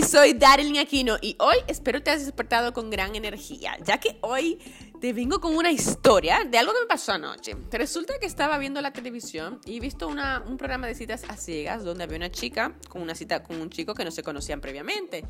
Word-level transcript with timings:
Soy 0.00 0.32
Daryl 0.32 0.76
Aquino 0.78 1.18
y 1.20 1.36
hoy 1.38 1.56
espero 1.66 2.02
te 2.02 2.10
hayas 2.10 2.24
despertado 2.24 2.72
con 2.72 2.88
gran 2.88 3.14
energía, 3.14 3.76
ya 3.84 3.98
que 3.98 4.16
hoy 4.22 4.58
te 5.00 5.12
vengo 5.12 5.40
con 5.40 5.54
una 5.54 5.70
historia 5.70 6.46
de 6.48 6.56
algo 6.56 6.72
que 6.72 6.80
me 6.80 6.86
pasó 6.86 7.12
anoche. 7.12 7.56
Resulta 7.70 8.18
que 8.18 8.26
estaba 8.26 8.56
viendo 8.56 8.80
la 8.80 8.92
televisión 8.92 9.60
y 9.66 9.76
he 9.76 9.80
visto 9.80 10.08
una, 10.08 10.42
un 10.46 10.56
programa 10.56 10.86
de 10.86 10.94
citas 10.94 11.24
a 11.28 11.36
ciegas 11.36 11.84
donde 11.84 12.04
había 12.04 12.16
una 12.16 12.30
chica 12.30 12.74
con 12.88 13.02
una 13.02 13.14
cita 13.14 13.42
con 13.42 13.60
un 13.60 13.68
chico 13.68 13.94
que 13.94 14.04
no 14.04 14.10
se 14.10 14.22
conocían 14.22 14.60
previamente. 14.60 15.24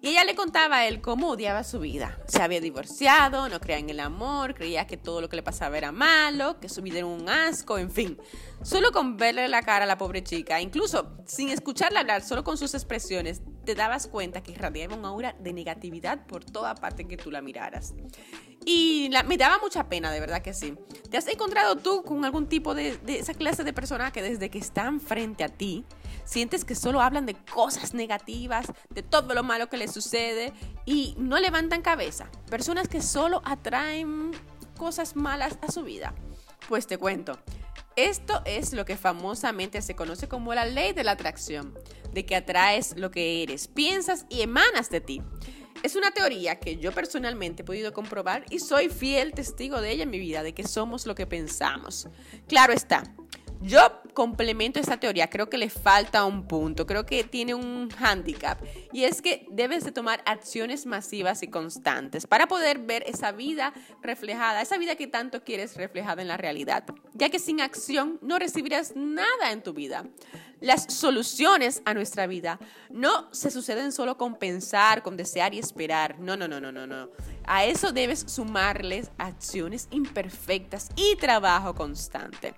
Y 0.00 0.08
ella 0.08 0.24
le 0.24 0.34
contaba 0.34 0.76
a 0.76 0.86
él 0.86 1.00
cómo 1.00 1.30
odiaba 1.30 1.62
su 1.64 1.80
vida. 1.80 2.18
Se 2.26 2.42
había 2.42 2.60
divorciado, 2.60 3.48
no 3.48 3.60
creía 3.60 3.78
en 3.78 3.90
el 3.90 4.00
amor, 4.00 4.54
creía 4.54 4.86
que 4.86 4.96
todo 4.96 5.20
lo 5.20 5.28
que 5.28 5.36
le 5.36 5.42
pasaba 5.42 5.76
era 5.76 5.92
malo, 5.92 6.58
que 6.60 6.68
su 6.68 6.80
vida 6.82 6.98
era 6.98 7.06
un 7.06 7.28
asco, 7.28 7.78
en 7.78 7.90
fin. 7.90 8.18
Solo 8.62 8.92
con 8.92 9.16
verle 9.16 9.48
la 9.48 9.62
cara 9.62 9.84
a 9.84 9.88
la 9.88 9.98
pobre 9.98 10.22
chica, 10.22 10.60
incluso 10.60 11.16
sin 11.26 11.50
escucharla 11.50 12.00
hablar, 12.00 12.22
solo 12.22 12.44
con 12.44 12.56
sus 12.56 12.74
expresiones, 12.74 13.42
te 13.66 13.74
dabas 13.74 14.06
cuenta 14.06 14.42
que 14.42 14.52
irradiaba 14.52 14.94
un 14.96 15.04
aura 15.04 15.34
de 15.38 15.52
negatividad 15.52 16.24
por 16.26 16.44
toda 16.44 16.74
parte 16.74 17.06
que 17.06 17.18
tú 17.18 17.30
la 17.30 17.42
miraras. 17.42 17.94
Y 18.64 19.10
me 19.26 19.36
daba 19.36 19.58
mucha 19.58 19.88
pena, 19.88 20.10
de 20.10 20.20
verdad 20.20 20.40
que 20.40 20.54
sí. 20.54 20.74
¿Te 21.10 21.18
has 21.18 21.28
encontrado 21.28 21.76
tú 21.76 22.02
con 22.02 22.24
algún 22.24 22.48
tipo 22.48 22.74
de, 22.74 22.96
de 22.98 23.18
esa 23.18 23.34
clase 23.34 23.64
de 23.64 23.72
persona 23.72 24.10
que 24.12 24.22
desde 24.22 24.48
que 24.48 24.58
están 24.58 25.00
frente 25.00 25.44
a 25.44 25.48
ti, 25.48 25.84
sientes 26.24 26.64
que 26.64 26.74
solo 26.74 27.00
hablan 27.00 27.26
de 27.26 27.34
cosas 27.34 27.92
negativas, 27.92 28.66
de 28.90 29.02
todo 29.02 29.34
lo 29.34 29.42
malo 29.42 29.68
que 29.68 29.76
les 29.76 29.92
sucede 29.92 30.52
y 30.84 31.14
no 31.18 31.38
levantan 31.38 31.82
cabeza? 31.82 32.30
Personas 32.48 32.88
que 32.88 33.02
solo 33.02 33.42
atraen 33.44 34.30
cosas 34.78 35.16
malas 35.16 35.58
a 35.60 35.70
su 35.70 35.82
vida. 35.82 36.14
Pues 36.68 36.86
te 36.86 36.98
cuento. 36.98 37.38
Esto 37.96 38.42
es 38.44 38.74
lo 38.74 38.84
que 38.84 38.98
famosamente 38.98 39.80
se 39.80 39.96
conoce 39.96 40.28
como 40.28 40.52
la 40.52 40.66
ley 40.66 40.92
de 40.92 41.02
la 41.02 41.12
atracción, 41.12 41.72
de 42.12 42.26
que 42.26 42.36
atraes 42.36 42.94
lo 42.98 43.10
que 43.10 43.42
eres, 43.42 43.68
piensas 43.68 44.26
y 44.28 44.42
emanas 44.42 44.90
de 44.90 45.00
ti. 45.00 45.22
Es 45.82 45.96
una 45.96 46.10
teoría 46.10 46.60
que 46.60 46.76
yo 46.76 46.92
personalmente 46.92 47.62
he 47.62 47.64
podido 47.64 47.94
comprobar 47.94 48.44
y 48.50 48.58
soy 48.58 48.90
fiel 48.90 49.32
testigo 49.32 49.80
de 49.80 49.92
ella 49.92 50.02
en 50.02 50.10
mi 50.10 50.18
vida, 50.18 50.42
de 50.42 50.52
que 50.52 50.68
somos 50.68 51.06
lo 51.06 51.14
que 51.14 51.26
pensamos. 51.26 52.08
Claro 52.46 52.74
está, 52.74 53.02
yo 53.60 53.80
complemento 54.14 54.80
esta 54.80 54.98
teoría, 54.98 55.28
creo 55.28 55.48
que 55.48 55.58
le 55.58 55.70
falta 55.70 56.24
un 56.24 56.46
punto, 56.46 56.86
creo 56.86 57.04
que 57.04 57.24
tiene 57.24 57.54
un 57.54 57.88
handicap 57.98 58.58
y 58.92 59.04
es 59.04 59.20
que 59.20 59.46
debes 59.50 59.84
de 59.84 59.92
tomar 59.92 60.22
acciones 60.24 60.86
masivas 60.86 61.42
y 61.42 61.48
constantes 61.48 62.26
para 62.26 62.46
poder 62.46 62.78
ver 62.78 63.04
esa 63.06 63.32
vida 63.32 63.72
reflejada, 64.02 64.62
esa 64.62 64.78
vida 64.78 64.96
que 64.96 65.06
tanto 65.06 65.44
quieres 65.44 65.76
reflejada 65.76 66.22
en 66.22 66.28
la 66.28 66.36
realidad, 66.36 66.84
ya 67.14 67.28
que 67.28 67.38
sin 67.38 67.60
acción 67.60 68.18
no 68.22 68.38
recibirás 68.38 68.94
nada 68.96 69.52
en 69.52 69.62
tu 69.62 69.72
vida. 69.72 70.04
Las 70.60 70.84
soluciones 70.94 71.82
a 71.84 71.92
nuestra 71.92 72.26
vida 72.26 72.58
no 72.88 73.32
se 73.32 73.50
suceden 73.50 73.92
solo 73.92 74.16
con 74.16 74.36
pensar, 74.36 75.02
con 75.02 75.16
desear 75.16 75.52
y 75.52 75.58
esperar. 75.58 76.18
No, 76.18 76.34
no, 76.34 76.48
no, 76.48 76.60
no, 76.60 76.72
no, 76.72 76.86
no. 76.86 77.10
A 77.46 77.64
eso 77.64 77.92
debes 77.92 78.24
sumarles 78.26 79.10
acciones 79.18 79.88
imperfectas 79.90 80.90
y 80.96 81.16
trabajo 81.16 81.74
constante. 81.74 82.54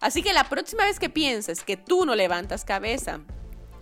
Así 0.00 0.22
que 0.22 0.32
la 0.32 0.48
próxima 0.48 0.84
vez 0.84 0.98
que 0.98 1.08
pienses 1.08 1.62
que 1.62 1.76
tú 1.76 2.04
no 2.04 2.14
levantas 2.14 2.64
cabeza, 2.64 3.20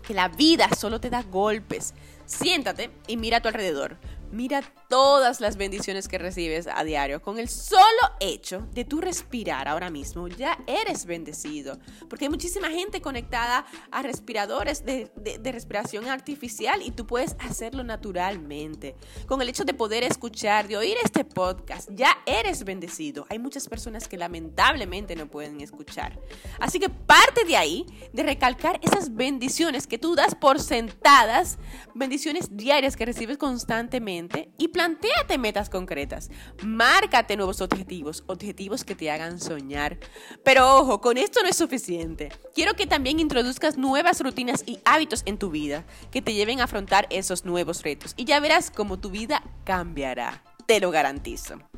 que 0.03 0.15
la 0.15 0.29
vida 0.29 0.69
solo 0.79 1.01
te 1.01 1.11
da 1.11 1.23
golpes, 1.23 1.95
siéntate 2.27 2.91
y 3.07 3.17
mira 3.17 3.39
a 3.39 3.43
tu 3.43 3.49
alrededor. 3.49 3.99
Mira 4.33 4.63
todas 4.89 5.41
las 5.41 5.57
bendiciones 5.57 6.07
que 6.07 6.17
recibes 6.17 6.69
a 6.73 6.85
diario. 6.85 7.21
Con 7.21 7.41
el 7.41 7.49
solo 7.49 7.81
hecho 8.21 8.65
de 8.73 8.85
tú 8.85 9.01
respirar 9.01 9.67
ahora 9.67 9.91
mismo, 9.91 10.29
ya 10.29 10.57
eres 10.69 11.05
bendecido. 11.05 11.81
Porque 12.09 12.27
hay 12.27 12.29
muchísima 12.29 12.71
gente 12.71 13.01
conectada 13.01 13.67
a 13.91 14.03
respiradores 14.03 14.85
de, 14.85 15.11
respiración 15.51 16.07
artificial 16.07 16.81
y 16.83 16.93
tú 16.93 17.09
puedes 17.09 17.35
hacerlo 17.41 17.83
naturalmente. 17.83 18.95
Con 19.27 19.43
el 19.43 19.49
hecho 19.49 19.65
de 19.65 19.75
poder 19.75 20.05
escuchar, 20.05 20.69
de 20.69 20.77
oír 20.77 20.97
este 21.03 21.25
podcast, 21.25 21.91
ya 21.93 22.17
eres 22.25 22.63
bendecido. 22.63 23.27
Hay 23.31 23.41
muchas 23.41 23.69
personas 23.69 24.07
que 24.07 24.17
lamentablemente 24.17 25.17
no 25.17 25.27
pueden 25.27 25.61
escuchar. 25.61 26.21
Así 26.61 26.79
que 26.79 26.89
parte 26.89 27.45
de 27.45 27.57
ahí, 27.57 27.85
de 28.13 28.23
recalcar 28.23 28.81
esas 28.83 29.15
bendiciones 29.15 29.87
que 29.87 29.99
tú 29.99 30.15
das 30.15 30.35
por 30.35 30.61
sentadas, 30.61 31.59
bendiciones 31.95 32.57
diarias 32.57 32.97
que 32.97 33.07
recibes 33.07 33.39
constantemente 33.39 34.51
y 34.59 34.69
planteate 34.69 35.39
metas 35.39 35.71
concretas. 35.71 36.31
Márcate 36.65 37.37
nuevos 37.37 37.61
objetivos, 37.61 38.25
objetivos 38.27 38.85
que 38.85 38.95
te 38.95 39.11
hagan 39.11 39.41
soñar. 39.41 39.99
Pero 40.45 40.79
ojo, 40.79 41.01
con 41.01 41.19
esto 41.19 41.43
no 41.43 41.49
es 41.49 41.57
suficiente. 41.57 42.31
Quiero 42.55 42.75
que 42.75 42.87
también 42.87 43.21
introduzcas 43.21 43.77
nuevas 43.77 44.21
rutinas 44.21 44.63
y 44.67 44.81
hábitos 44.85 45.23
en 45.27 45.39
tu 45.39 45.51
vida 45.51 45.85
que 46.11 46.23
te 46.23 46.35
lleven 46.35 46.61
a 46.61 46.65
afrontar 46.65 47.07
esos 47.11 47.45
nuevos 47.45 47.83
retos 47.83 48.15
y 48.17 48.25
ya 48.25 48.41
verás 48.41 48.71
cómo 48.71 48.99
tu 48.99 49.11
vida 49.11 49.43
cambiará. 49.65 50.43
Te 50.67 50.81
lo 50.81 50.91
garantizo. 50.91 51.70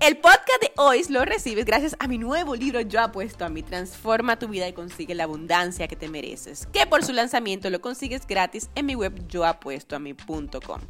El 0.00 0.18
podcast 0.18 0.60
de 0.60 0.72
hoy 0.76 1.02
lo 1.08 1.24
recibes 1.24 1.64
gracias 1.64 1.96
a 1.98 2.08
mi 2.08 2.18
nuevo 2.18 2.54
libro 2.54 2.80
Yo 2.80 3.00
apuesto 3.00 3.44
a 3.44 3.48
mí, 3.48 3.62
transforma 3.62 4.38
tu 4.38 4.48
vida 4.48 4.68
y 4.68 4.72
consigue 4.72 5.14
la 5.14 5.24
abundancia 5.24 5.88
que 5.88 5.96
te 5.96 6.08
mereces, 6.08 6.66
que 6.72 6.86
por 6.86 7.04
su 7.04 7.12
lanzamiento 7.12 7.70
lo 7.70 7.80
consigues 7.80 8.26
gratis 8.26 8.68
en 8.74 8.86
mi 8.86 8.96
web 8.96 9.26
yoapuestoami.com. 9.28 10.80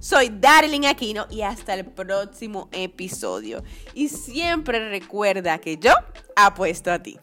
Soy 0.00 0.30
Darling 0.40 0.86
Aquino 0.86 1.26
y 1.30 1.42
hasta 1.42 1.74
el 1.74 1.84
próximo 1.84 2.68
episodio. 2.72 3.62
Y 3.94 4.08
siempre 4.08 4.88
recuerda 4.88 5.58
que 5.58 5.76
yo 5.76 5.92
apuesto 6.36 6.90
a 6.92 7.02
ti. 7.02 7.18